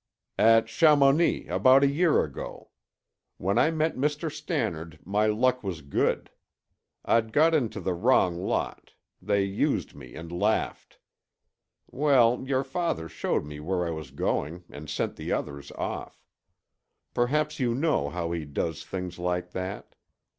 "At 0.39 0.65
Chamonix, 0.67 1.45
about 1.47 1.83
a 1.83 1.87
year 1.87 2.23
ago. 2.23 2.69
When 3.37 3.59
I 3.59 3.69
met 3.69 3.95
Mr. 3.95 4.31
Stannard 4.31 4.97
my 5.05 5.27
luck 5.27 5.61
was 5.63 5.83
good. 5.83 6.31
I'd 7.05 7.31
got 7.31 7.53
into 7.53 7.79
the 7.79 7.93
wrong 7.93 8.35
lot; 8.43 8.93
they 9.21 9.43
used 9.43 9.93
me 9.93 10.15
and 10.15 10.31
laughed. 10.31 10.97
Well, 11.85 12.43
your 12.47 12.63
father 12.63 13.07
showed 13.07 13.45
me 13.45 13.59
where 13.59 13.85
I 13.85 13.91
was 13.91 14.09
going 14.09 14.63
and 14.71 14.89
sent 14.89 15.17
the 15.17 15.31
others 15.31 15.71
off. 15.73 16.25
Perhaps 17.13 17.59
you 17.59 17.75
know 17.75 18.09
how 18.09 18.31
he 18.31 18.43
does 18.43 18.83
things 18.83 19.19
like 19.19 19.51
that? 19.51 19.93